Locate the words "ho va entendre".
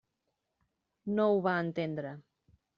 1.29-2.19